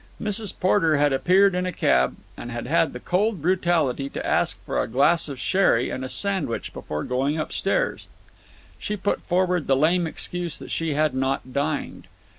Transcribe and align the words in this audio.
Mrs. 0.19 0.59
Porter 0.59 0.97
had 0.97 1.13
appeared 1.13 1.53
in 1.53 1.67
a 1.67 1.71
cab 1.71 2.17
and 2.35 2.49
had 2.51 2.65
had 2.65 2.91
the 2.91 2.99
cold 2.99 3.39
brutality 3.39 4.09
to 4.09 4.25
ask 4.25 4.59
for 4.65 4.81
a 4.81 4.87
glass 4.87 5.29
of 5.29 5.39
sherry 5.39 5.91
and 5.91 6.03
a 6.03 6.09
sandwich 6.09 6.73
before 6.73 7.03
going 7.03 7.37
upstairs. 7.37 8.07
She 8.79 8.97
put 8.97 9.21
forward 9.21 9.67
the 9.67 9.77
lame 9.77 10.07
excuse 10.07 10.57
that 10.57 10.71
she 10.71 10.95
had 10.95 11.13
not 11.13 11.53
dined. 11.53 12.07